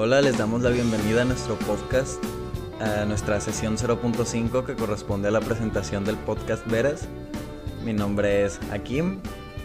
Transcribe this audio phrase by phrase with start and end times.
[0.00, 2.22] Hola, les damos la bienvenida a nuestro podcast,
[2.80, 7.08] a nuestra sesión 0.5 que corresponde a la presentación del podcast Veras.
[7.84, 9.18] Mi nombre es Akim,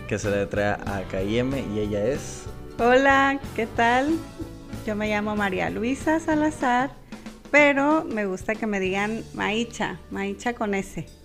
[0.07, 2.45] que se le trae a KIM y ella es...
[2.79, 4.17] Hola, ¿qué tal?
[4.87, 6.89] Yo me llamo María Luisa Salazar,
[7.51, 11.22] pero me gusta que me digan Maicha, Maicha con S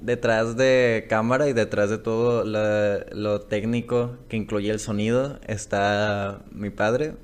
[0.00, 6.70] detrás de cámara y detrás de todo lo técnico que incluye el sonido está mi
[6.70, 7.14] padre,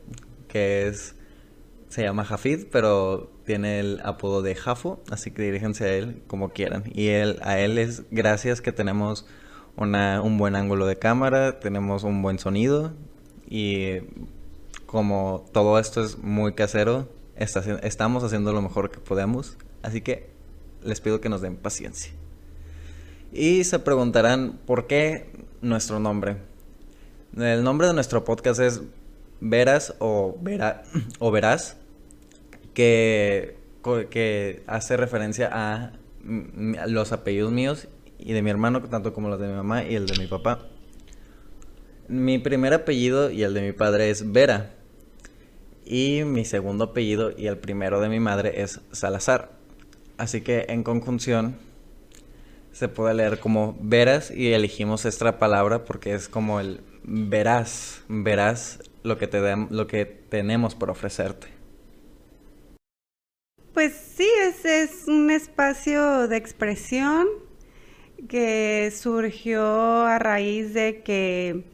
[0.49, 1.15] que es
[1.89, 6.49] se llama Jafid, pero tiene el apodo de Jafo, así que diríjense a él como
[6.49, 6.85] quieran.
[6.95, 9.27] Y él, a él es gracias que tenemos
[9.77, 12.95] un buen ángulo de cámara, tenemos un buen sonido
[13.47, 13.99] y
[14.87, 20.31] como todo esto es muy casero, estamos haciendo lo mejor que podemos, así que
[20.83, 22.13] les pido que nos den paciencia.
[23.33, 25.31] Y se preguntarán, ¿por qué
[25.63, 26.37] nuestro nombre?
[27.35, 28.83] El nombre de nuestro podcast es
[29.41, 30.37] Veras o,
[31.19, 31.79] o Verás,
[32.75, 33.57] que,
[34.11, 35.93] que hace referencia a
[36.87, 40.07] los apellidos míos y de mi hermano, tanto como los de mi mamá y el
[40.07, 40.69] de mi papá.
[42.09, 44.75] Mi primer apellido y el de mi padre es Vera.
[45.87, 49.53] Y mi segundo apellido y el primero de mi madre es Salazar.
[50.19, 51.57] Así que en conjunción
[52.73, 58.81] se puede leer como veras y elegimos esta palabra porque es como el verás, verás
[59.03, 61.49] lo que, te lo que tenemos por ofrecerte.
[63.75, 67.27] Pues sí, ese es un espacio de expresión
[68.29, 71.65] que surgió a raíz de que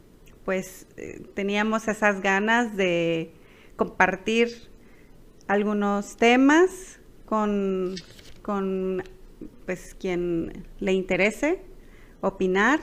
[0.45, 3.33] pues eh, teníamos esas ganas de
[3.75, 4.49] compartir
[5.47, 7.95] algunos temas con,
[8.41, 9.03] con
[9.69, 11.61] pues quien le interese
[12.21, 12.79] opinar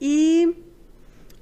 [0.00, 0.56] y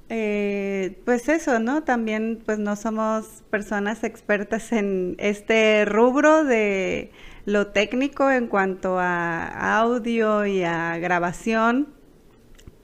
[0.09, 1.81] eh, pues eso, ¿no?
[1.81, 7.09] También pues no somos personas expertas en este rubro de
[7.45, 11.87] lo técnico en cuanto a audio y a grabación,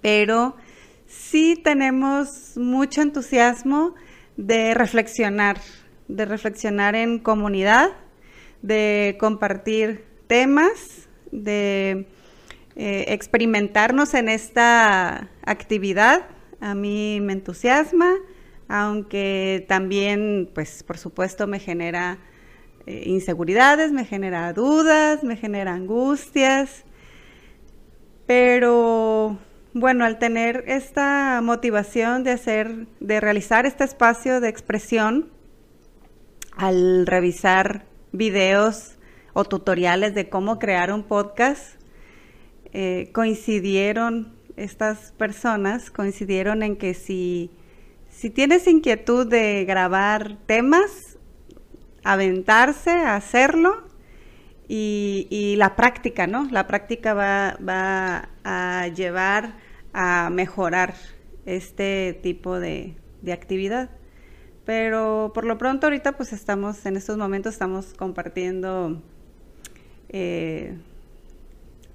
[0.01, 0.55] pero
[1.05, 3.93] sí tenemos mucho entusiasmo
[4.37, 5.57] de reflexionar,
[6.07, 7.91] de reflexionar en comunidad,
[8.63, 10.98] de compartir temas
[11.31, 12.07] de
[12.75, 16.27] eh, experimentarnos en esta actividad.
[16.61, 18.13] A mí me entusiasma,
[18.67, 22.19] aunque también, pues, por supuesto, me genera
[22.85, 26.85] eh, inseguridades, me genera dudas, me genera angustias.
[28.25, 29.37] Pero
[29.73, 35.31] bueno, al tener esta motivación de hacer, de realizar este espacio de expresión,
[36.55, 38.98] al revisar videos
[39.33, 41.79] o tutoriales de cómo crear un podcast,
[42.71, 47.51] eh, coincidieron estas personas, coincidieron en que si,
[48.09, 51.17] si tienes inquietud de grabar temas,
[52.03, 53.87] aventarse, hacerlo
[54.67, 56.47] y, la práctica, ¿no?
[56.51, 59.55] La práctica va, va, a llevar
[59.93, 60.93] a mejorar
[61.45, 63.89] este tipo de, de actividad.
[64.65, 69.01] Pero por lo pronto ahorita pues estamos, en estos momentos estamos compartiendo
[70.09, 70.75] eh,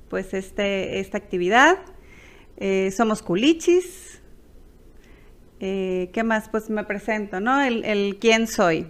[0.09, 1.79] pues este, esta actividad.
[2.57, 4.21] Eh, somos culichis.
[5.61, 6.49] Eh, ¿Qué más?
[6.49, 7.61] Pues me presento, ¿no?
[7.61, 8.87] El, quién soy.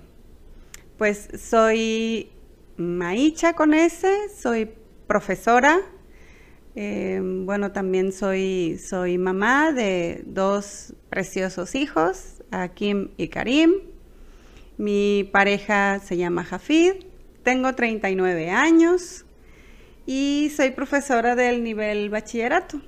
[0.99, 2.31] Pues soy
[2.77, 4.71] Maicha con S, soy
[5.07, 5.81] profesora.
[6.75, 13.73] bueno, también soy, soy mamá de dos preciosos hijos, Akim y Karim.
[14.77, 17.14] Mi pareja se llama Jafid
[17.45, 19.25] tengo 39 años
[20.07, 22.81] y soy profesora del nivel bachillerato.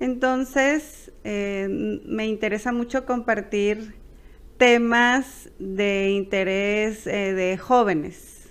[0.00, 1.68] Entonces, eh,
[2.04, 3.94] me interesa mucho compartir
[4.56, 8.50] temas de interés eh, de jóvenes,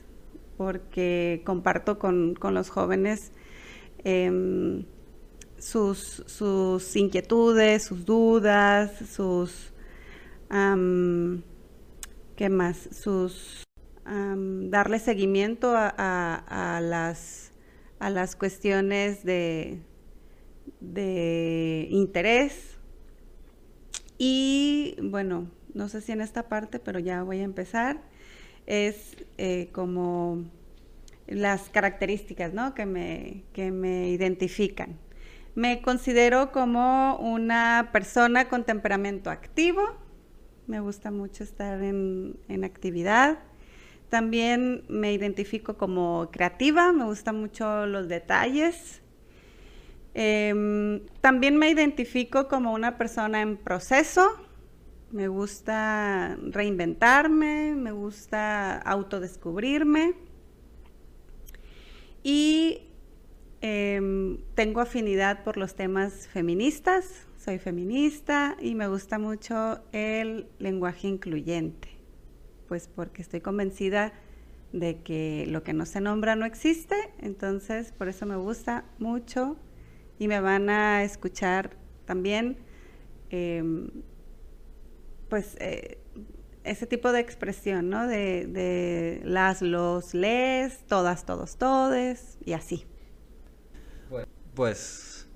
[0.55, 3.33] porque comparto con, los jóvenes
[4.05, 4.85] em,
[5.57, 9.73] sus, sus, inquietudes, sus dudas, sus...
[12.35, 12.89] ¿Qué más?
[12.91, 13.63] Sus
[14.05, 17.51] darle seguimiento a, las,
[17.99, 19.81] a las cuestiones de,
[20.79, 22.77] de interés.
[24.17, 28.01] Y bueno, no sé si en esta parte, pero ya voy a empezar.
[28.67, 30.45] Es eh, como
[31.27, 32.75] las características ¿no?
[32.75, 34.97] que, me, que me identifican.
[35.55, 39.81] Me considero como una persona con temperamento activo.
[40.67, 43.39] Me gusta mucho estar en, en actividad.
[44.11, 49.01] También me identifico como creativa, me gustan mucho los detalles.
[50.13, 54.29] Em, también me identifico como una persona en proceso.
[55.11, 60.13] me gusta reinventarme, me gusta autodescubrirme
[62.23, 62.81] y
[63.61, 71.07] em, tengo afinidad por los temas feministas, soy feminista y me gusta mucho el lenguaje
[71.07, 71.89] incluyente,
[72.71, 74.13] pues porque estoy convencida
[74.71, 79.57] de que lo que no se nombra no existe, entonces por eso me gusta mucho
[80.19, 81.71] y me van a escuchar
[82.05, 82.59] también
[83.29, 83.91] em,
[85.27, 85.99] pues eh,
[86.63, 88.07] ese tipo de expresión, ¿no?
[88.07, 92.85] De, las, los, les, todas, todos, todes y así.
[94.55, 95.27] Pues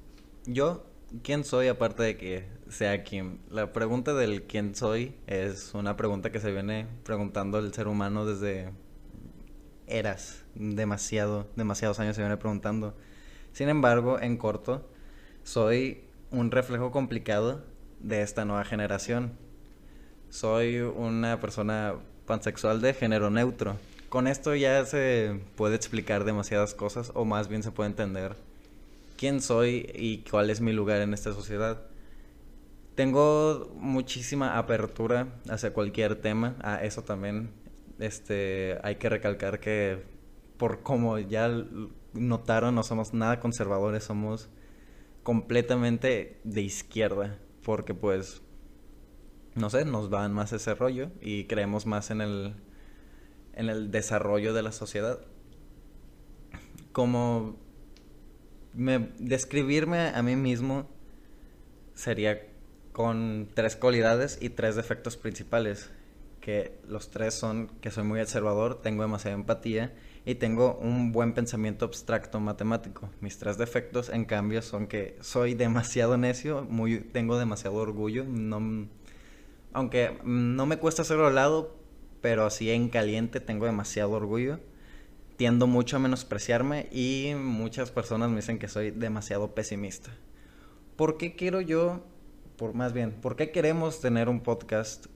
[0.45, 0.85] yo,
[1.21, 3.39] ¿quién soy aparte de que sea quien?
[3.49, 8.25] La pregunta del quién soy es una pregunta que se viene preguntando el ser humano
[8.25, 8.69] desde
[9.87, 12.95] eras, demasiado, demasiados años se viene preguntando.
[13.53, 14.89] Sin embargo, en corto,
[15.43, 17.63] soy un reflejo complicado
[17.99, 19.45] de esta nueva generación
[20.35, 21.95] soy una persona
[22.25, 23.77] pansexual de género neutro.
[24.09, 28.35] Con esto ya se puede explicar demasiadas cosas o más bien se puede entender
[29.17, 31.79] quién soy y cuál es mi lugar en esta sociedad.
[32.95, 36.55] Tengo muchísima apertura hacia cualquier tema.
[36.61, 37.51] A eso también
[37.99, 40.03] este, hay que recalcar que
[40.57, 41.49] por como ya
[42.13, 44.49] notaron, no somos nada conservadores, somos
[45.23, 47.37] completamente de izquierda.
[47.63, 48.41] Porque pues
[49.55, 52.55] no sé, nos van más ese rollo y creemos más en el,
[53.53, 55.19] en el desarrollo de la sociedad.
[56.91, 57.57] Como
[58.73, 60.89] me, describirme a mí mismo
[61.93, 62.54] sería
[62.95, 65.91] con tres cualidades y tres defectos principales,
[66.39, 69.93] que los tres son que soy muy observador, tengo demasiada empatía
[70.25, 73.09] y tengo un buen pensamiento abstracto matemático.
[73.19, 78.87] Mis tres defectos, en cambio, son que soy demasiado necio, muy, tengo demasiado orgullo, no
[79.73, 81.75] aunque no me cuesta hacerlo al lado,
[82.21, 84.61] pero así en caliente tengo demasiado orgullo.
[85.35, 90.11] Tiendo mucho a menospreciarme y muchas personas me dicen que soy demasiado pesimista.
[90.95, 92.05] ¿Por qué quiero yo,
[92.57, 95.07] por más bien, por qué queremos tener un podcast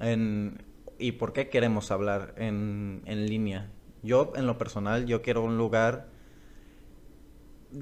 [0.00, 0.62] en,
[0.98, 3.70] y por qué queremos hablar en, en línea?
[4.02, 6.08] Yo, en lo personal, yo quiero un lugar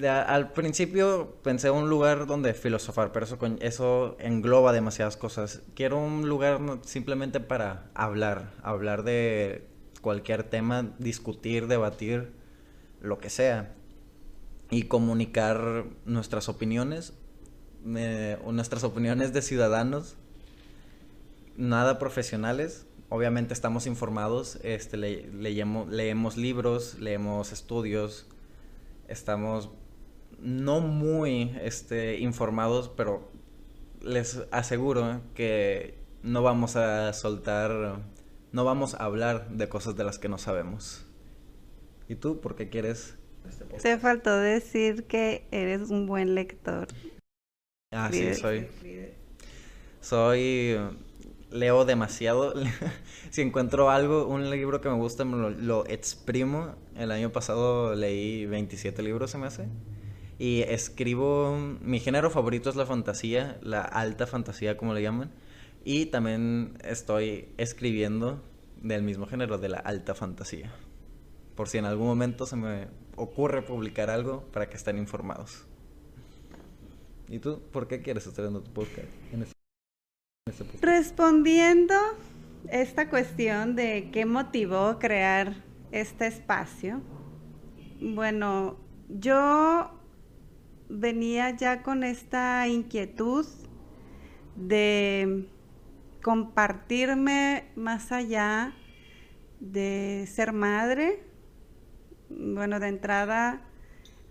[0.05, 5.63] al principio pensé un lugar donde filosofar, pero eso, eso engloba demasiadas cosas.
[5.75, 9.69] Quiero un lugar simplemente para hablar, hablar de
[10.01, 12.33] cualquier tema, discutir, debatir,
[13.01, 13.75] lo que sea.
[14.71, 17.15] Y comunicar nuestras opiniones,
[17.87, 20.17] nuestras opiniones de ciudadanos,
[21.57, 22.87] nada profesionales.
[23.09, 28.27] Obviamente estamos informados, este, leemos libros, leemos estudios,
[29.07, 29.71] estamos
[30.41, 33.31] no muy este, informados, pero
[34.03, 38.01] les aseguro que no vamos a soltar,
[38.53, 41.07] no vamos a hablar de cosas de las que no sabemos.
[42.09, 43.17] ¿Y tú por qué quieres?
[43.49, 46.89] Este Se faltó decir que eres un buen lector.
[47.93, 48.67] Ah, sí, soy.
[50.01, 50.77] Soy
[51.51, 52.55] leo demasiado.
[53.31, 56.75] si encuentro algo, un libro que me gusta, lo, exprimo.
[56.97, 59.69] El año pasado leí 27 libros, se me hace.
[60.39, 65.31] Y escribo, mi género favorito es la fantasía, la alta fantasía como le llaman.
[65.85, 68.43] Y también estoy escribiendo
[68.83, 70.75] del mismo género, de la alta fantasía.
[71.55, 75.66] Por si en algún momento se me ocurre publicar algo para que estén informados.
[77.29, 79.09] ¿Y tú por qué quieres estar en tu podcast?
[80.81, 81.95] Respondiendo
[82.71, 85.55] esta cuestión de qué motivó crear
[85.91, 87.01] este espacio,
[88.01, 88.77] bueno,
[89.09, 89.91] yo
[90.89, 93.47] venía ya con esta inquietud
[94.55, 95.49] de
[96.23, 98.73] compartirme más allá
[99.61, 101.25] de ser madre.
[102.29, 103.66] Bueno, de entrada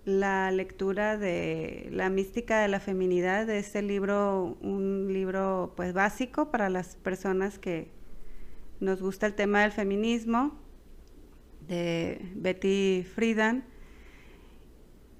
[0.05, 6.51] la lectura de La mística de la feminidad, de ese libro, un libro pues básico
[6.51, 7.91] para las personas que
[8.79, 10.59] nos gusta el tema del feminismo,
[11.67, 13.65] de Betty Friedan,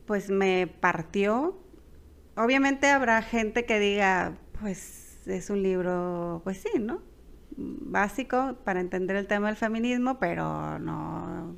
[0.06, 1.60] pues me partió.
[2.38, 7.02] Obviamente habrá gente que diga, pues es un libro, pues sí, ¿no?
[7.58, 11.56] Básico para entender el tema del feminismo, pero no,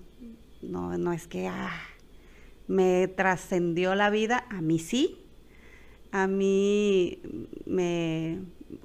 [0.62, 1.48] no, no es que...
[1.50, 1.74] Ah,
[2.68, 5.26] me trascendió la vida, a mí sí,
[6.12, 7.22] a mí
[7.66, 8.40] me,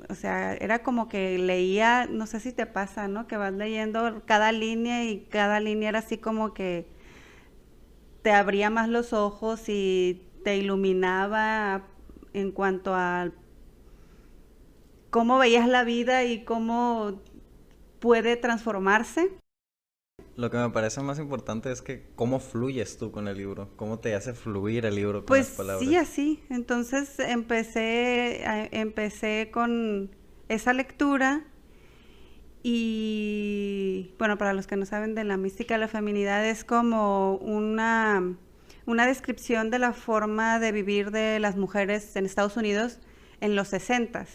[0.09, 3.27] o sea, era como que leía, no sé si te pasa, ¿no?
[3.27, 6.87] Que vas leyendo cada línea y cada línea era así como que
[8.23, 11.83] te abría más los ojos y te iluminaba
[12.33, 13.31] en cuanto a
[15.11, 17.21] cómo veías la vida y cómo
[18.01, 19.42] puede transformarse.
[20.35, 23.99] Lo que me parece más importante es que cómo fluyes tú con el libro, cómo
[23.99, 25.89] te hace fluir el libro con pues las palabras.
[25.89, 26.43] Sí, así.
[26.49, 30.11] Entonces empecé, empecé con
[30.49, 31.45] esa lectura
[32.63, 37.37] y bueno, para los que no saben de la mística de la feminidad es como
[37.37, 38.37] una,
[38.87, 43.01] una descripción de la forma de vivir de las mujeres en Estados Unidos
[43.41, 44.31] en los sesentas.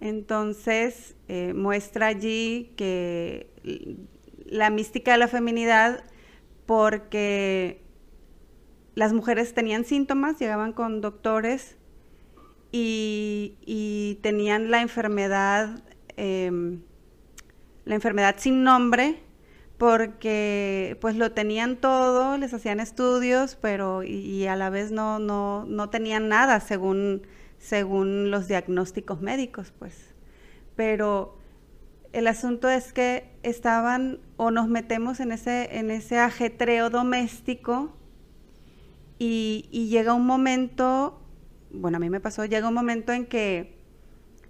[0.00, 3.50] Entonces eh, muestra allí que
[4.50, 6.04] la mística de la feminidad
[6.66, 7.82] porque
[8.94, 11.78] las mujeres tenían síntomas, llegaban con doctores
[12.72, 15.82] y, tenían la enfermedad,
[16.16, 16.82] em,
[17.84, 19.20] la enfermedad sin nombre,
[19.78, 25.64] porque pues lo tenían todo, les hacían estudios, pero y, a la vez no, no,
[25.66, 27.22] no tenían nada según,
[27.58, 30.14] según los diagnósticos médicos, pues.
[30.76, 31.39] Pero
[32.12, 37.96] el asunto es que estaban o nos metemos en ese, en ese ajetreo doméstico
[39.18, 41.20] y, llega un momento,
[41.70, 43.78] bueno, a mí me pasó, llega un momento en que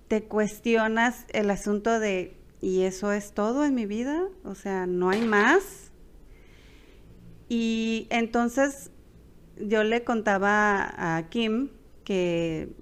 [0.07, 4.23] te cuestionas el asunto de, ¿y eso es todo en mi vida?
[4.45, 5.91] O sea, ¿no hay más?
[7.49, 8.93] Y entonces
[9.59, 11.71] yo le contaba a Kim
[12.05, 12.73] que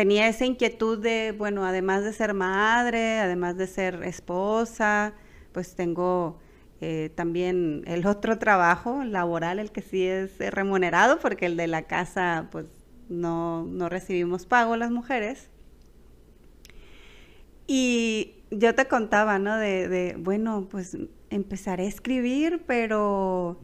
[0.00, 5.12] tenía esa inquietud de, bueno, además de ser madre, además de ser esposa,
[5.52, 6.38] pues tengo
[6.80, 11.82] eh, también el otro trabajo laboral, el que sí es remunerado, porque el de la
[11.82, 12.64] casa, pues
[13.10, 15.50] no, no recibimos pago las mujeres.
[17.66, 19.58] Y yo te contaba, ¿no?
[19.58, 20.96] De, bueno, pues
[21.28, 23.60] empezaré a escribir, pero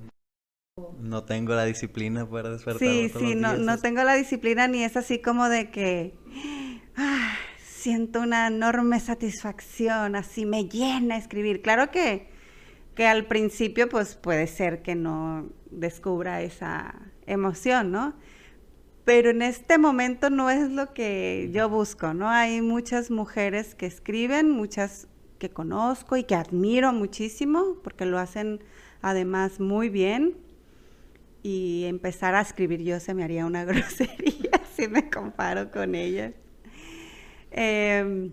[1.01, 2.87] no tengo la disciplina para despertar.
[2.87, 6.15] Sí, sí, no, no tengo la disciplina ni es así como de que
[6.97, 11.63] ah, siento una enorme satisfacción, así me llena escribir.
[11.63, 12.29] Claro que,
[12.95, 16.95] que al principio pues puede ser que no descubra esa
[17.27, 18.15] emoción, ¿no?
[19.07, 22.29] Pero en este momento no es lo que yo busco, ¿no?
[22.29, 28.63] Hay muchas mujeres que escriben, muchas que conozco y que admiro muchísimo porque lo hacen
[29.01, 30.46] además muy bien
[31.47, 36.33] y empezar a escribir yo se me haría una grosería si me comparo con ella.
[37.53, 38.33] Em,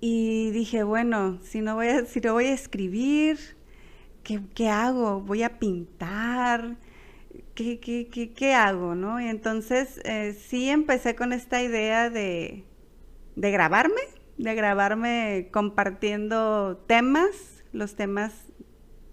[0.00, 3.38] y dije, bueno, si no voy a, si no voy a escribir,
[4.22, 5.20] ¿qué, hago?
[5.20, 6.78] ¿Voy a pintar?
[7.54, 7.78] ¿Qué,
[8.34, 8.94] qué, hago?
[8.94, 9.20] ¿no?
[9.20, 12.64] Y entonces eh, sí empecé con esta idea de,
[13.36, 14.00] de grabarme,
[14.38, 18.32] de grabarme compartiendo temas, los temas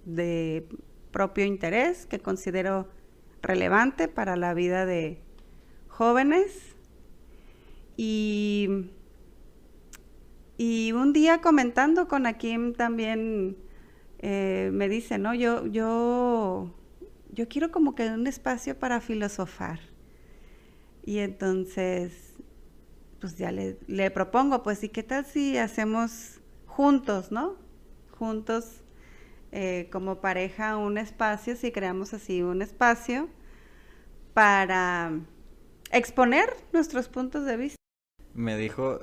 [0.05, 0.69] de
[1.15, 2.89] propio interés que considero
[3.41, 5.21] relevante para la vida de
[5.87, 6.75] jóvenes.
[7.95, 8.89] Y,
[10.57, 13.55] y un día comentando con Akim también
[14.19, 15.33] eh, me dice, ¿no?
[15.33, 16.75] Yo, yo,
[17.31, 19.79] yo quiero como que un espacio para filosofar.
[21.05, 22.33] Y entonces,
[23.21, 27.55] pues ya le, le propongo, pues, ¿y qué tal si hacemos juntos, ¿no?
[28.11, 28.81] Juntos
[29.57, 33.29] eh, como pareja un espacio, si creamos así un espacio
[34.33, 35.13] para
[35.91, 37.77] exponer nuestros puntos de vista.
[38.33, 38.99] Me dijo,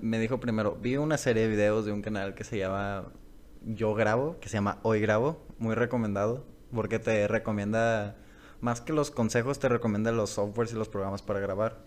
[0.00, 3.12] me dijo primero, vi una serie de videos de un canal que se llama
[3.62, 8.16] Yo Grabo, que se llama Hoy Grabo, muy recomendado, porque te recomienda,
[8.60, 11.84] más que los consejos, te recomienda los softwares y los programas para grabar.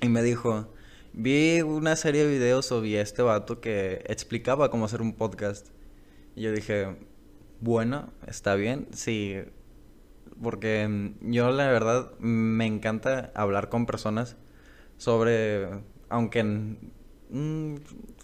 [0.00, 0.72] Y me dijo,
[1.12, 5.68] vi una serie de videos sobre este vato que explicaba cómo hacer un podcast.
[6.34, 7.09] Y yo dije,
[7.60, 9.36] bueno, está bien, sí,
[10.42, 14.36] porque mm, yo la verdad me encanta hablar con personas
[14.96, 15.68] sobre,
[16.08, 16.92] aunque en
[17.30, 17.76] mm,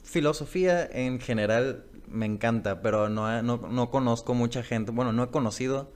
[0.02, 5.30] filosofía en general me encanta, pero no, no, no conozco mucha gente, bueno, no he
[5.30, 5.92] conocido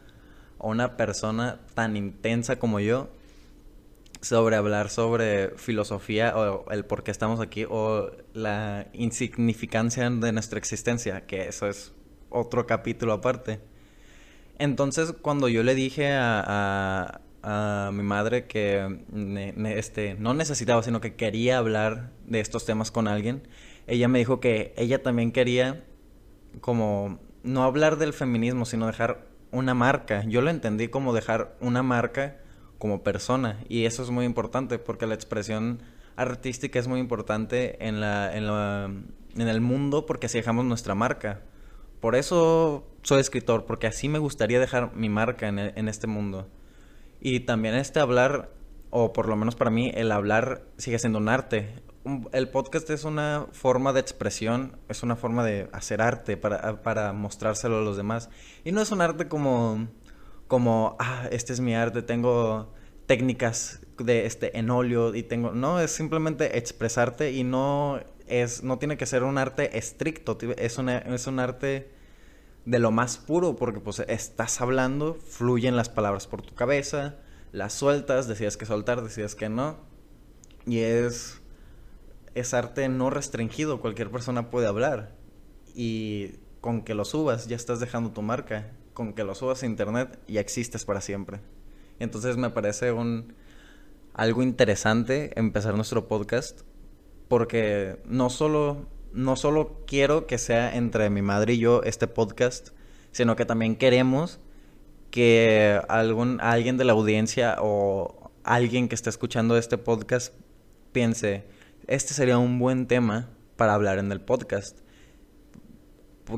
[0.59, 3.09] a una persona tan intensa como yo
[4.21, 10.59] sobre hablar sobre filosofía o el por qué estamos aquí o la insignificancia de nuestra
[10.59, 11.95] existencia, que eso es
[12.31, 13.61] otro capítulo aparte.
[14.59, 19.01] Entonces, cuando yo le dije a, a, mi madre que
[19.77, 23.43] este, no necesitaba, sino que quería hablar de estos temas con alguien,
[23.87, 25.83] ella me dijo que ella también quería
[26.61, 30.25] como no hablar del feminismo, sino dejar una marca.
[30.27, 32.37] Yo lo entendí como dejar una marca
[32.79, 35.81] como persona y eso es muy importante porque la expresión
[36.17, 38.91] artística es muy importante en la en, la,
[39.37, 41.43] en el mundo porque así dejamos nuestra marca
[42.01, 46.49] por eso soy escritor, porque así me gustaría dejar mi marca en, e, este mundo.
[47.21, 48.51] Y también este hablar
[48.91, 51.83] o por lo menos para mí, el hablar sigue siendo un arte.
[52.33, 57.13] El podcast es una forma de expresión, es una forma de hacer arte para, para
[57.13, 58.31] mostrárselo a los demás.
[58.65, 59.89] Y no es un arte como,
[60.49, 62.73] como, ah, este es mi arte, tengo
[63.07, 68.79] técnicas de este en óleo y tengo no es simplemente expresarte y no es no
[68.79, 71.91] tiene que ser un arte estricto es una, es un arte
[72.65, 77.17] de lo más puro porque pues estás hablando fluyen las palabras por tu cabeza
[77.53, 79.77] las sueltas decías que soltar decías que no.
[80.67, 81.41] Y es
[82.35, 85.17] es arte no restringido cualquier persona puede hablar.
[85.75, 88.71] Y con que lo subas ya estás dejando tu marca.
[88.95, 91.41] Con que lo subas a internet ya existes para siempre.
[91.99, 93.35] Entonces me parece un
[94.15, 96.61] algo interesante empezar nuestro podcast
[97.29, 102.71] porque no solo no solo quiero que sea entre mi madre y yo este podcast,
[103.13, 104.41] sino que también queremos
[105.11, 110.35] que algún alguien de la audiencia o alguien que esté escuchando este podcast
[110.93, 111.45] piense,
[111.87, 114.79] este sería un buen tema para hablar en el podcast.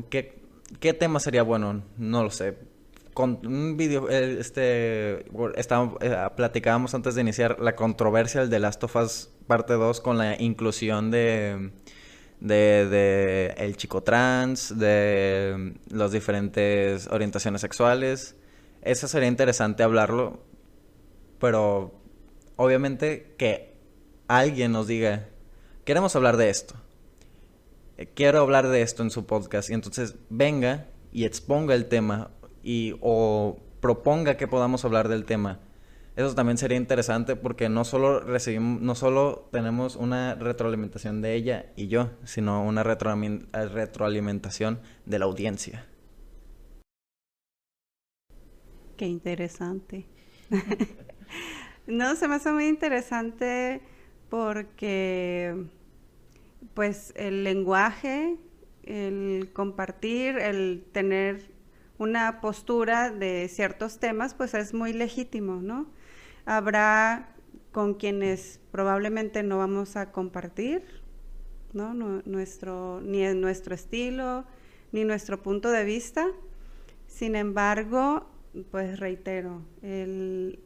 [0.09, 0.41] ¿Qué,
[0.79, 1.83] qué tema sería bueno?
[1.97, 2.72] No lo sé
[3.13, 8.83] con un video, este, estábamos, eh, platicábamos antes de iniciar la controversia del The Last
[8.83, 11.71] of Us parte 2 con la inclusión de,
[12.39, 18.35] de, de el chico trans, de las diferentes orientaciones sexuales.
[18.81, 20.43] Eso sería interesante hablarlo,
[21.39, 21.99] pero
[22.55, 23.77] obviamente que
[24.27, 25.27] alguien nos diga,
[25.85, 26.75] queremos hablar de esto.
[27.97, 32.31] Eh, quiero hablar de esto en su podcast y entonces venga y exponga el tema
[32.63, 35.59] y o proponga que podamos hablar del tema.
[36.15, 41.73] Eso también sería interesante porque no solo recibimos, no solo tenemos una retroalimentación de ella
[41.75, 45.87] y yo, sino una retroalimentación de la audiencia.
[48.95, 50.05] Qué interesante.
[51.87, 53.81] no, se me hace muy interesante
[54.29, 55.65] porque
[56.75, 58.37] pues el lenguaje,
[58.83, 61.52] el compartir, el tener
[61.97, 65.87] una postura de ciertos temas, pues es muy legítimo, ¿no?
[66.45, 67.29] Habrá
[67.71, 70.83] con quienes probablemente no vamos a compartir,
[71.73, 71.93] ¿no?
[71.93, 74.45] nuestro, ni nuestro estilo,
[74.91, 76.27] ni nuestro punto de vista.
[77.07, 78.27] Sin embargo,
[78.71, 80.59] pues reitero, el,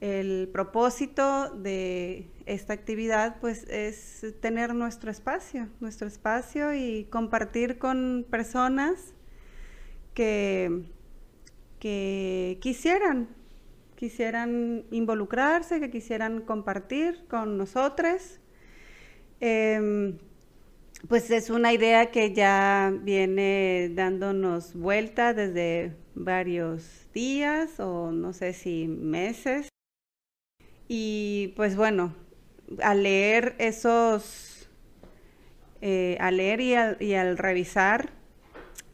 [0.00, 8.26] el propósito de esta actividad pues es tener nuestro espacio, nuestro espacio y compartir con
[8.28, 9.13] personas
[10.14, 10.84] que,
[12.60, 13.28] quisieran,
[13.96, 18.40] quisieran involucrarse, que quisieran compartir con nosotros.
[19.40, 20.18] Em,
[21.08, 28.54] pues es una idea que ya viene dándonos vuelta desde varios días o no sé
[28.54, 29.68] si meses.
[30.88, 32.14] Y pues bueno,
[32.82, 34.68] al leer esos,
[35.82, 36.60] eh, al leer
[37.00, 38.23] y al revisar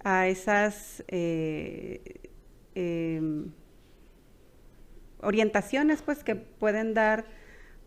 [0.05, 2.31] a esas eh,
[2.75, 3.53] em,
[5.21, 7.27] orientaciones pues que pueden dar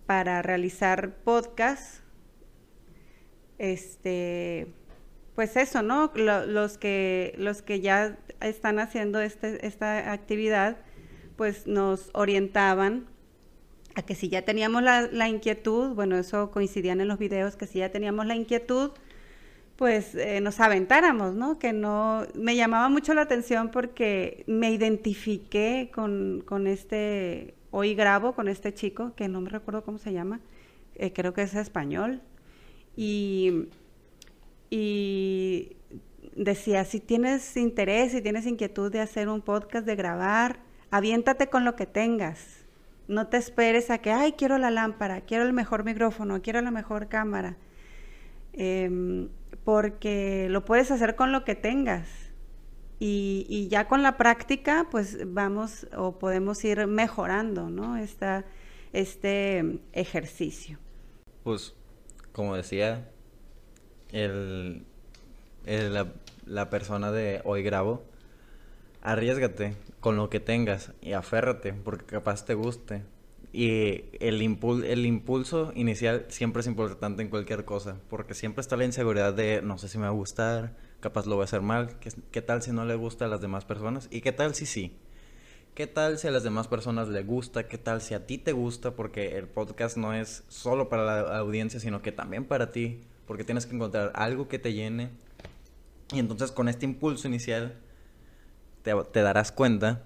[0.05, 2.01] para realizar podcast
[3.57, 4.67] este
[5.35, 10.77] pues eso no los que los que ya están haciendo este, esta actividad
[11.35, 13.07] pues nos orientaban
[13.95, 17.65] a que si ya teníamos la, la inquietud bueno eso coincidían en los videos que
[17.65, 18.91] si ya teníamos la inquietud
[19.83, 21.59] pues eh, nos aventáramos, ¿no?
[21.59, 28.47] Que no, me llamaba mucho la atención porque me identifiqué con, este, hoy grabo con
[28.47, 30.39] este chico, que no me recuerdo cómo se llama,
[30.95, 32.21] eh, creo que es español,
[32.95, 33.67] y,
[34.69, 35.75] y
[36.33, 40.59] decía, si tienes interés, si tienes inquietud de hacer un podcast, de grabar,
[40.91, 42.63] aviéntate con lo que tengas.
[43.09, 46.71] No te esperes a que, ay, quiero la lámpara, quiero el mejor micrófono, quiero la
[46.71, 47.57] mejor cámara.
[48.53, 49.27] Em,
[49.63, 52.07] porque lo puedes hacer con lo que tengas.
[52.99, 57.97] Y, ya con la práctica, pues vamos o podemos ir mejorando, ¿no?
[57.97, 58.45] Esta,
[58.93, 60.79] este ejercicio.
[61.43, 61.75] Pues,
[62.31, 63.09] como decía,
[64.13, 64.85] el,
[65.65, 66.13] la,
[66.45, 68.05] la, persona de hoy grabo,
[69.01, 73.03] arriesgate con lo que tengas y aférrate, porque capaz te guste.
[73.53, 78.83] Y el, el impulso inicial siempre es importante en cualquier cosa, porque siempre está la
[78.83, 81.99] inseguridad de no sé si me va a gustar, capaz lo voy a hacer mal,
[81.99, 84.07] ¿qué, qué tal si no le gusta a las demás personas?
[84.09, 84.97] ¿Y qué tal si sí?
[85.75, 87.67] ¿Qué tal si a las demás personas le gusta?
[87.67, 88.95] ¿Qué tal si a ti te gusta?
[88.95, 93.43] Porque el podcast no es solo para la audiencia, sino que también para ti, porque
[93.43, 95.11] tienes que encontrar algo que te llene.
[96.11, 97.75] Y entonces con este impulso inicial
[98.81, 100.05] te, te darás cuenta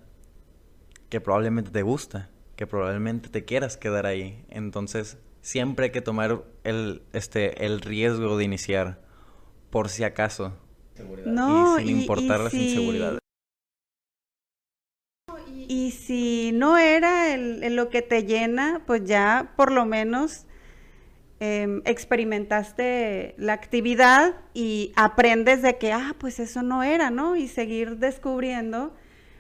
[1.10, 4.44] que probablemente te gusta que probablemente te quieras quedar ahí.
[4.50, 9.00] Entonces, siempre hay que tomar el, este, el riesgo de iniciar,
[9.70, 10.54] por si acaso.
[11.26, 13.20] No, y sin importar las inseguridades.
[15.70, 20.48] Y si no era el, lo que te llena, pues ya por lo menos
[21.40, 27.36] em, experimentaste la actividad y aprendes de que, ah, pues eso no era, ¿no?
[27.36, 28.96] Y seguir descubriendo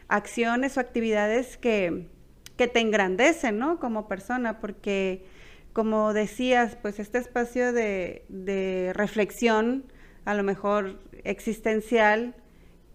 [0.08, 2.10] acciones o actividades que,
[2.58, 3.80] que te engrandecen, ¿no?
[3.80, 5.26] Como persona, porque
[5.74, 9.86] como decías, pues este espacio de, de reflexión,
[10.26, 12.36] a lo mejor existencial,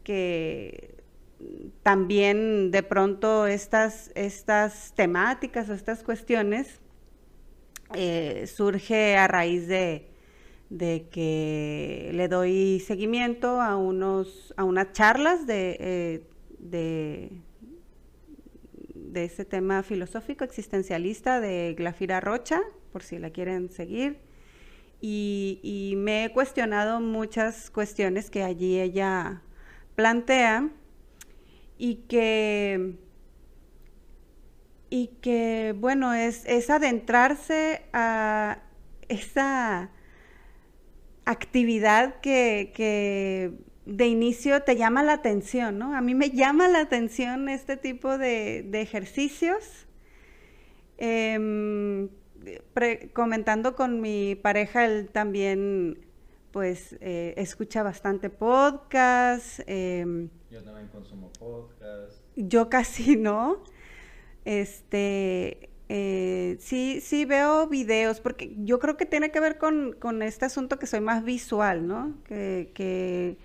[0.03, 0.93] que
[1.83, 6.81] también de pronto estas, estas temáticas o estas cuestiones
[7.95, 10.09] eh, surge a raíz de,
[11.11, 16.27] que le doy seguimiento a unos a unas charlas de, eh,
[16.59, 17.33] de,
[19.13, 22.61] de ese tema filosófico existencialista de Glafira Rocha,
[22.93, 24.19] por si la quieren seguir.
[25.01, 29.43] Y, me he cuestionado muchas cuestiones que allí ella
[29.97, 30.71] plantea
[31.77, 32.95] y que,
[34.91, 38.63] y que bueno, es, es adentrarse a
[39.09, 39.91] esa
[41.25, 43.53] actividad que,
[43.85, 45.95] de inicio te llama la atención, ¿no?
[45.95, 49.87] A mí me llama la atención este tipo de, ejercicios.
[50.99, 52.09] Em,
[53.13, 56.07] comentando con mi pareja, él también
[56.53, 59.61] pues eh, escucha bastante podcast.
[59.67, 62.21] Em, yo también consumo podcast.
[62.37, 63.65] Yo casi no.
[64.45, 70.45] Este, eh, sí, sí veo videos, porque yo creo que tiene que ver con, este
[70.45, 72.15] asunto que soy más visual, ¿no?
[72.25, 73.39] Que, que,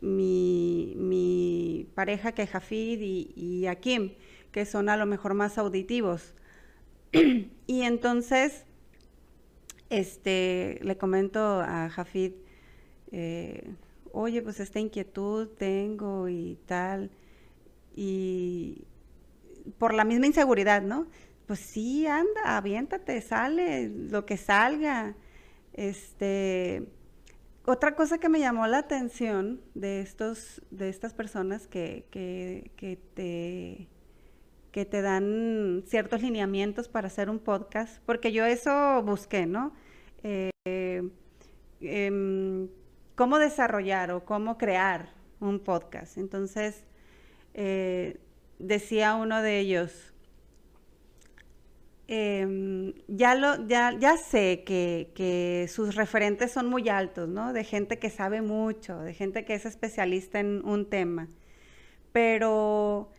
[0.00, 0.96] mi,
[1.94, 4.14] pareja, que Jafid y, y Akim,
[4.52, 6.34] que son a lo mejor más auditivos.
[7.12, 8.64] y entonces
[9.90, 12.32] este, le comento a Jafid,
[13.10, 13.74] eh,
[14.12, 17.10] oye, pues esta inquietud tengo y tal,
[17.94, 18.84] y
[19.78, 21.08] por la misma inseguridad, ¿no?
[21.46, 25.16] Pues sí, anda, aviéntate, sale, lo que salga.
[25.72, 26.86] Este,
[27.64, 32.96] otra cosa que me llamó la atención de estos, de estas personas que, que, que
[32.96, 33.88] te
[34.72, 39.74] que te dan ciertos lineamientos para hacer un podcast, porque yo eso busqué, ¿no?
[40.22, 40.50] Eh,
[41.80, 42.68] em,
[43.14, 46.18] cómo desarrollar o cómo crear un podcast.
[46.18, 46.84] Entonces,
[47.54, 48.20] eh,
[48.58, 50.09] decía uno de ellos,
[52.10, 57.52] em, ya, lo, ya, ya sé que, que, sus referentes son muy altos, ¿no?
[57.52, 61.28] De gente que sabe mucho, de gente que es especialista en un tema,
[62.12, 63.10] pero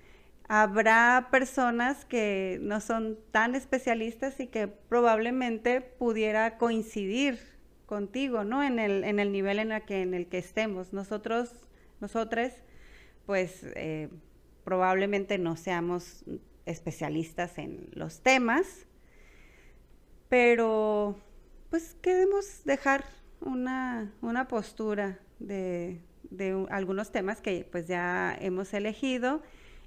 [0.49, 7.39] habrá personas que no son tan especialistas y que probablemente pudiera coincidir
[7.85, 8.61] contigo, ¿no?
[8.61, 10.91] En el, en el nivel en el, que, en el que estemos.
[10.91, 11.69] Nosotros,
[12.01, 12.51] nosotros,
[13.25, 14.09] pues eh,
[14.65, 16.25] probablemente no seamos
[16.65, 18.85] especialistas en los temas,
[20.29, 21.19] pero
[21.69, 23.05] pues queremos dejar
[23.41, 29.41] una, una postura de, de algunos temas que pues ya hemos elegido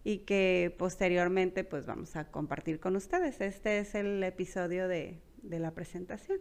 [0.04, 3.40] y que posteriormente pues vamos a compartir con ustedes.
[3.40, 6.38] Este es el episodio de, la presentación.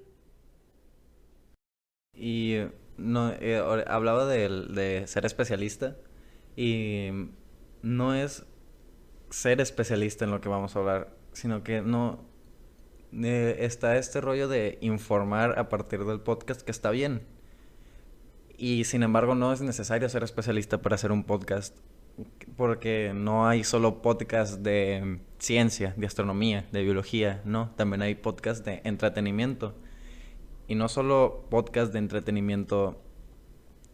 [2.14, 5.96] Y eh, hablaba de, ser especialista
[6.56, 7.10] y
[7.82, 8.46] no es
[9.34, 12.24] ser especialista en lo que vamos a hablar, sino que no
[13.14, 17.24] eh, está este rollo de informar a partir del podcast que está bien.
[18.56, 21.76] Y sin embargo no es necesario ser especialista para hacer un podcast
[22.56, 28.64] porque no hay solo podcast de ciencia, de astronomía, de biología, no, también hay podcast
[28.64, 29.74] de entretenimiento.
[30.68, 33.02] Y no solo podcast de entretenimiento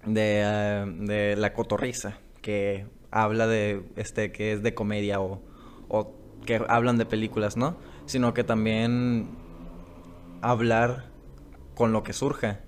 [0.05, 5.41] de, eh, la cotorriza, que habla de, este, que es de comedia o,
[5.87, 6.13] o
[6.45, 7.77] que hablan de películas, ¿no?
[8.05, 9.29] Sino que también
[10.41, 11.05] hablar
[11.75, 12.61] con lo que surja.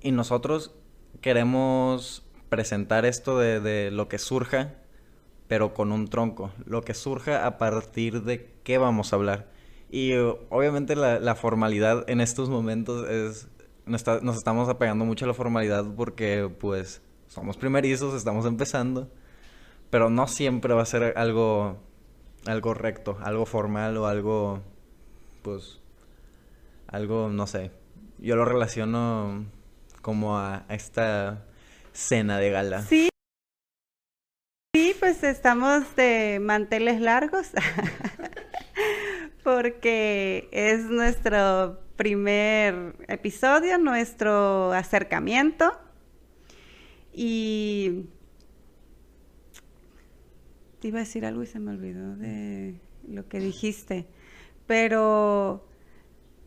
[0.00, 0.74] Y nosotros
[1.20, 4.74] queremos presentar esto de, lo que surja,
[5.48, 6.52] pero con un tronco.
[6.66, 9.50] Lo que surja a partir de qué vamos a hablar.
[9.90, 13.48] Y uh, obviamente la, formalidad en estos momentos es...
[13.86, 19.10] Nos, nos estamos apegando mucho a la formalidad porque pues somos primerizos, estamos empezando.
[19.90, 21.78] Pero no siempre va a ser algo,
[22.46, 24.60] algo recto, algo formal o algo,
[25.42, 25.80] pues,
[26.88, 27.70] algo, no sé.
[28.18, 29.44] Yo lo relaciono
[30.02, 31.44] como a esta
[31.92, 32.82] cena de gala.
[32.82, 33.08] Sí.
[34.74, 37.50] Sí, pues estamos de manteles largos.
[39.44, 45.78] porque es nuestro primer episodio, nuestro acercamiento.
[47.12, 48.06] Y
[50.84, 52.74] te iba a decir algo y se me olvidó de
[53.08, 54.04] lo que dijiste.
[54.66, 55.66] Pero,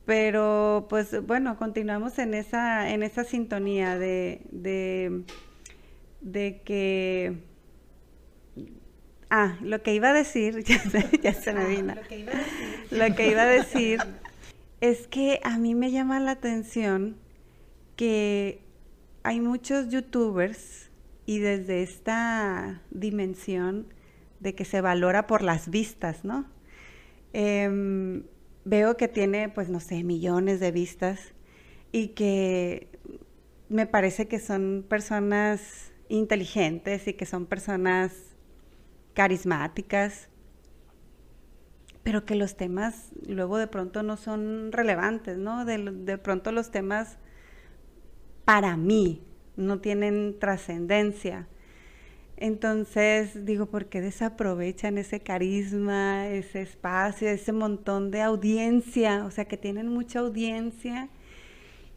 [0.06, 5.24] pero pues bueno, continuamos en esa, en esa sintonía de, de,
[6.22, 7.34] de que
[9.32, 10.64] Ah, lo que iba a decir,
[11.24, 11.96] ya, se me vino.
[11.96, 12.88] lo, que iba a decir.
[12.92, 14.00] lo que iba a decir
[14.82, 17.18] es que a mí me llama la atención
[17.96, 18.62] que
[19.24, 20.92] hay muchos youtubers
[21.26, 23.97] y desde esta dimensión
[24.40, 26.46] de que se valora por las vistas, ¿no?
[27.34, 28.24] Em,
[28.66, 31.34] veo que tiene, pues, no sé, millones de vistas
[31.92, 32.90] y que
[33.70, 38.14] me parece que son personas inteligentes y que son personas
[39.14, 40.30] carismáticas,
[42.04, 45.66] pero que los temas luego de pronto no son relevantes, ¿no?
[45.66, 47.18] De, pronto los temas
[48.46, 49.24] para mí
[49.58, 51.48] no tienen trascendencia.
[52.38, 59.26] Entonces digo, ¿por qué desaprovechan ese carisma, ese espacio, ese montón de audiencia?
[59.26, 61.10] O sea, que tienen mucha audiencia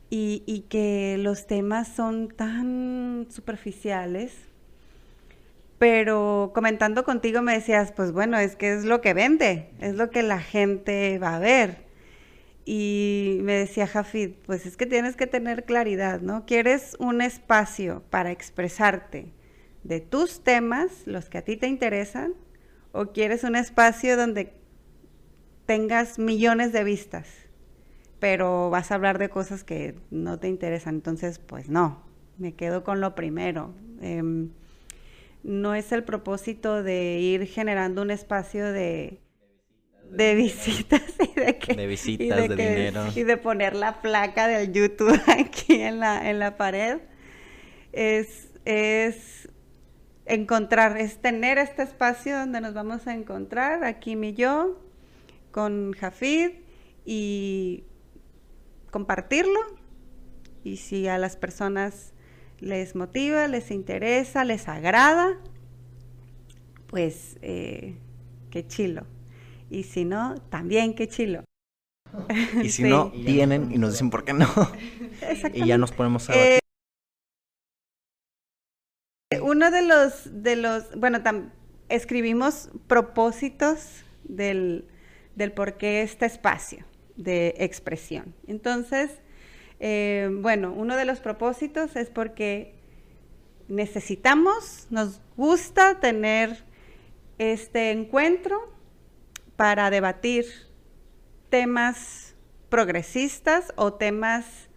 [0.09, 4.33] y, que los temas son tan superficiales
[5.79, 10.11] pero comentando contigo me decías, pues bueno, es que es lo que vende, es lo
[10.11, 11.87] que la gente va a ver.
[12.67, 16.45] Y me decía Jafid, pues es que tienes que tener claridad, ¿no?
[16.45, 19.33] Quieres un espacio para expresarte
[19.83, 22.35] de tus temas, los que a ti te interesan,
[22.93, 24.53] o quieres un espacio donde
[25.67, 27.29] tengas millones de vistas,
[28.19, 30.97] pero vas a hablar de cosas que no te interesan.
[30.97, 32.03] Entonces, pues no,
[32.39, 33.75] me quedo con lo primero.
[34.01, 34.51] Em,
[35.43, 39.21] no es el propósito de ir generando un espacio de,
[40.11, 44.73] de visitas y de que de visitas de, dinero y de poner la placa del
[44.73, 46.99] YouTube aquí en la en la pared
[47.93, 49.40] es es
[50.31, 54.79] encontrar es tener este espacio donde nos vamos a encontrar aquí mi yo
[55.51, 56.51] con Jafid
[57.05, 57.85] y
[58.91, 59.59] compartirlo
[60.63, 62.13] y si a las personas
[62.61, 65.39] les motiva, les interesa, les agrada,
[66.87, 67.97] pues eh,
[68.51, 69.07] qué chilo.
[69.71, 71.45] Y si no, también qué chilo.
[72.63, 74.49] Y si no, vienen y nos dicen por qué no.
[75.55, 76.60] y ya nos ponemos a eh,
[79.71, 81.19] de los, de los, bueno,
[81.89, 84.87] escribimos propósitos del,
[85.35, 86.85] del por qué este espacio
[87.17, 88.35] de expresión.
[88.47, 89.11] Entonces,
[89.81, 92.75] eh, bueno, uno de los propósitos es porque
[93.69, 96.65] necesitamos, nos gusta tener
[97.39, 98.73] este encuentro
[99.57, 100.45] para debatir
[101.49, 102.35] temas
[102.69, 104.69] progresistas o temas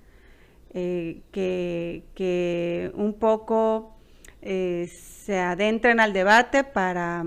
[0.74, 3.93] eh, que, un poco
[4.44, 7.26] eh, se adentren al debate para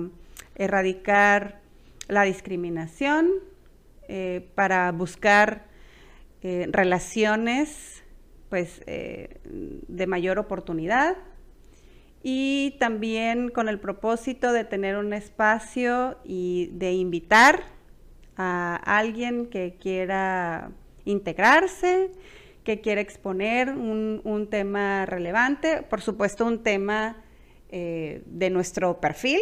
[0.55, 1.61] erradicar
[2.09, 3.31] la discriminación,
[4.55, 5.67] para buscar
[6.49, 8.05] eh, relaciones
[8.51, 11.17] pues eh, de mayor oportunidad
[12.23, 17.65] y también con el propósito de tener un espacio y de invitar
[18.37, 20.71] a alguien que quiera
[21.05, 22.13] integrarse,
[22.67, 27.17] que quiera exponer un, tema relevante, por supuesto un tema
[27.71, 29.39] eh, de nuestro perfil,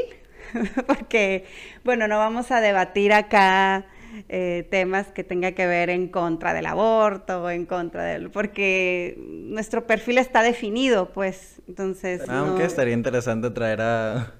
[0.86, 1.46] porque,
[1.84, 3.86] bueno, no vamos a debatir acá
[4.28, 8.30] eh, temas que tenga que ver en contra del aborto o en contra del...
[8.30, 12.28] porque nuestro perfil está definido, pues, entonces...
[12.28, 14.34] Aunque estaría interesante traer a,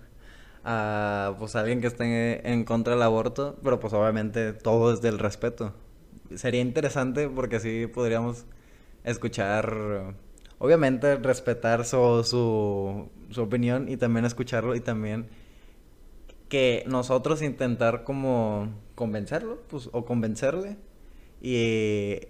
[0.62, 5.18] a pues alguien que esté en contra del aborto, pero pues obviamente todo es del
[5.18, 5.73] respeto.
[6.35, 8.44] Sería interesante porque así podríamos
[9.04, 10.16] escuchar,
[10.58, 15.28] obviamente respetar su, su, su opinión y también escucharlo y también
[16.48, 20.76] que nosotros intentar como convencerlo, pues, o convencerle,
[21.40, 22.20] y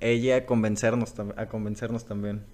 [0.00, 2.44] ella convencernos, a convencernos también.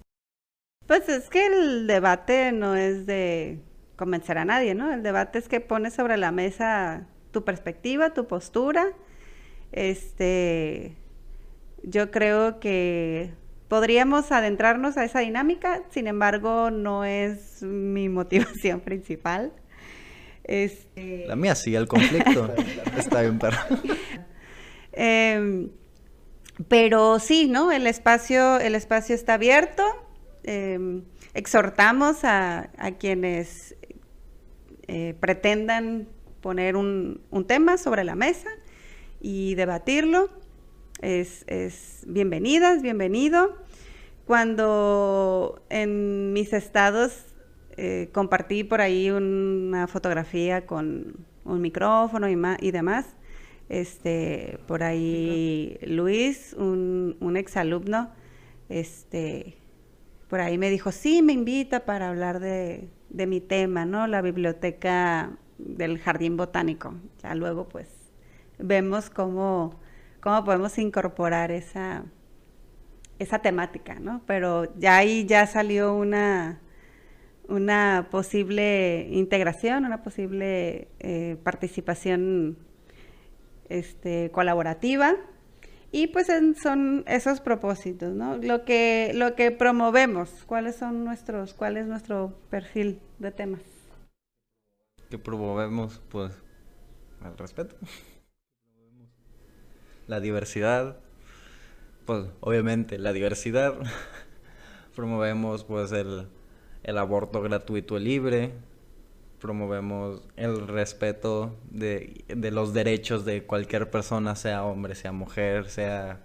[0.87, 3.59] Pues es que el debate no es de
[3.95, 4.91] convencer a nadie, ¿no?
[4.91, 8.93] El debate es que pones sobre la mesa tu perspectiva, tu postura.
[9.71, 10.95] Este,
[11.83, 13.31] yo creo que
[13.67, 19.53] podríamos adentrarnos a esa dinámica, sin embargo, no es mi motivación principal.
[20.43, 21.25] Este...
[21.27, 22.53] La mía sí, el conflicto.
[22.97, 23.57] Está bien, perro.
[24.91, 25.69] Em,
[26.67, 27.71] pero sí, ¿no?
[27.71, 29.83] El espacio, el espacio está abierto.
[30.43, 33.75] Em, exhortamos a, quienes
[34.87, 36.07] eh, pretendan
[36.41, 38.49] poner un, tema sobre la mesa
[39.19, 40.29] y debatirlo.
[41.01, 43.55] Es, es bienvenidas, bienvenido.
[44.25, 47.25] Cuando en mis estados
[47.77, 53.05] eh, compartí por ahí una fotografía con un micrófono y, y demás,
[53.69, 58.09] este, por ahí Luis, un, un exalumno,
[58.69, 59.57] este,
[60.29, 64.07] por ahí me dijo, sí, me invita para hablar de, de mi tema, ¿no?
[64.07, 66.95] La biblioteca del jardín botánico.
[67.21, 67.89] Ya luego, pues,
[68.57, 69.79] vemos cómo,
[70.25, 72.03] cómo podemos incorporar esa,
[73.19, 74.23] esa temática, ¿no?
[74.25, 76.61] Pero ya ahí ya salió una,
[77.47, 82.57] una posible integración, una posible eh, participación
[83.69, 85.15] este, colaborativa.
[85.91, 86.25] Y pues
[86.59, 88.37] son esos propósitos, ¿no?
[88.37, 93.61] Lo que, lo que promovemos, cuáles son nuestros, cuál es nuestro perfil de temas.
[95.11, 96.33] Que promovemos, pues,
[97.23, 97.75] el respeto.
[100.07, 100.97] La diversidad,
[102.05, 103.75] pues, obviamente, la diversidad.
[104.95, 106.27] promovemos, pues, el,
[106.83, 108.53] el aborto gratuito y libre,
[109.39, 116.21] promovemos el respeto de, los derechos de cualquier persona, sea hombre, sea mujer, sea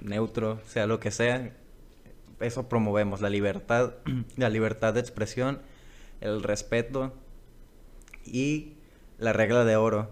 [0.00, 1.52] neutro, sea lo que sea.
[2.40, 3.94] Eso promovemos, la libertad,
[4.36, 5.60] la libertad de expresión,
[6.20, 7.12] el respeto
[8.24, 8.74] y
[9.18, 10.10] la regla de oro.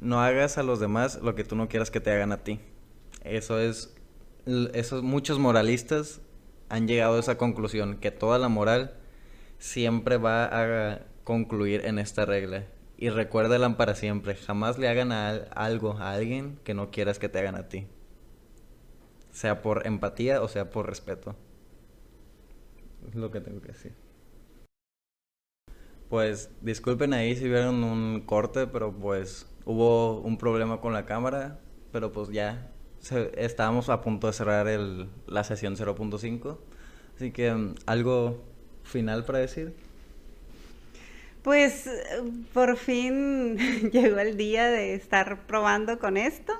[0.00, 2.60] No hagas a los demás lo que tú no quieras que te hagan a ti.
[3.22, 3.94] Eso es,
[4.74, 6.20] esos muchos moralistas
[6.68, 8.94] han llegado a esa conclusión, que toda la moral
[9.58, 12.66] siempre va a concluir en esta regla.
[12.96, 17.38] Y recuérdala para siempre, jamás le hagan algo a alguien que no quieras que te
[17.38, 17.86] hagan a ti.
[19.32, 21.34] Sea por empatía o sea por respeto.
[23.08, 23.92] Es lo que tengo que decir.
[26.08, 31.58] Pues disculpen ahí si vieron un corte, pero pues hubo un problema con la cámara,
[31.92, 32.70] pero pues ya
[33.36, 36.58] estábamos a punto de cerrar el, la sesión 0.5.
[37.16, 38.42] Así que mm, algo
[38.82, 39.74] final para decir.
[41.42, 41.90] Pues
[42.52, 43.58] por fin
[43.92, 46.52] llegó el día de estar probando con esto.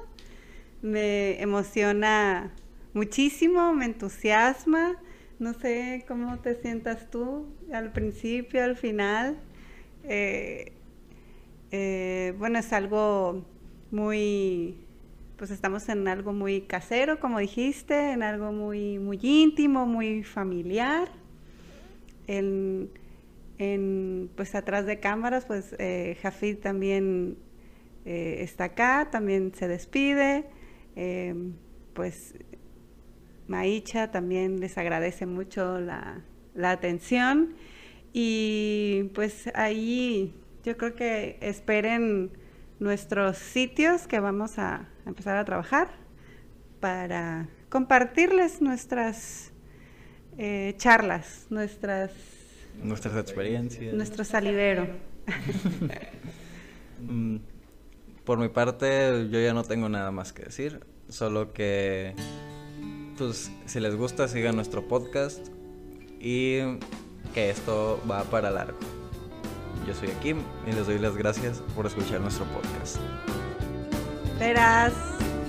[0.83, 2.53] Me emociona
[2.93, 4.97] muchísimo, me entusiasma.
[5.39, 9.39] No sé cómo te sientas tú al principio, al final.
[10.05, 10.73] Eh,
[11.77, 13.45] eh, bueno, es algo
[13.91, 14.87] muy,
[15.37, 21.09] pues estamos en algo muy casero, como dijiste, en algo muy, muy íntimo, muy familiar.
[22.29, 22.91] En,
[23.59, 27.39] en, pues atrás de cámaras, pues eh, Jafid también
[28.05, 30.45] eh, está acá, también se despide.
[30.95, 31.55] Em,
[31.93, 32.37] pues
[33.49, 36.23] Maicha también les agradece mucho la,
[36.55, 37.57] la, atención.
[38.13, 40.33] Y pues ahí
[40.65, 42.33] yo creo que esperen
[42.81, 45.89] nuestros sitios que vamos a empezar a trabajar
[46.81, 49.53] para compartirles nuestras
[50.39, 52.11] eh, charlas, nuestras
[52.83, 53.95] Nuestras experiencias.
[53.95, 54.89] Nuestro salivero.
[56.97, 57.39] Mm,
[58.25, 60.81] por mi parte, yo ya no tengo nada más que decir.
[61.09, 62.15] Solo que,
[63.19, 65.49] pues, si les gusta, sigan nuestro podcast.
[66.21, 66.61] Y
[67.35, 68.79] que esto va para largo.
[69.87, 72.97] Yo soy Kim y les doy las gracias por escuchar nuestro podcast.
[74.39, 74.93] Verás.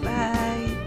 [0.02, 0.86] Bye.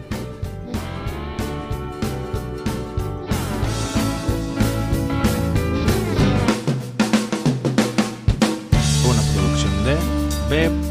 [10.48, 10.87] B Podcast.